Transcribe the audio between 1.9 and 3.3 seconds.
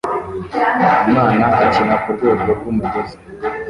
kurwego rwumugozi